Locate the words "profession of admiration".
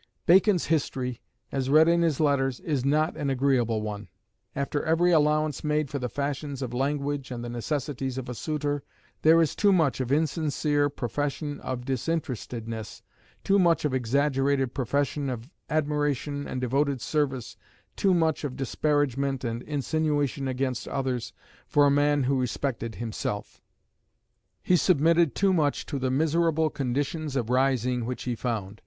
14.73-16.47